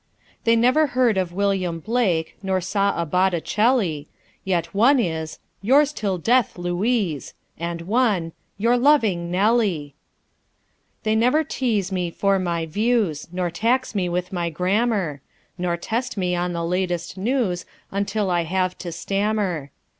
They 0.45 0.55
never 0.55 0.87
heard 0.97 1.15
of 1.15 1.31
William 1.31 1.79
Blake, 1.79 2.35
Nor 2.41 2.59
saw 2.59 2.99
a 2.99 3.05
Botticelli; 3.05 4.07
Yet 4.43 4.73
one 4.73 4.99
is, 4.99 5.37
"Yours 5.61 5.93
till 5.93 6.17
death, 6.17 6.57
Louise," 6.57 7.35
And 7.59 7.81
one, 7.83 8.31
"Your 8.57 8.77
loving 8.79 9.29
Nelly." 9.29 9.93
They 11.03 11.15
never 11.15 11.43
tease 11.43 11.91
me 11.91 12.09
for 12.09 12.39
my 12.39 12.65
views, 12.65 13.27
Nor 13.31 13.51
tax 13.51 13.93
me 13.93 14.09
with 14.09 14.33
my 14.33 14.49
grammar; 14.49 15.21
Nor 15.59 15.77
test 15.77 16.17
me 16.17 16.35
on 16.35 16.53
the 16.53 16.65
latest 16.65 17.15
news, 17.15 17.65
Until 17.91 18.31
I 18.31 18.41
have 18.41 18.75
to 18.79 18.91
stammer. 18.91 19.69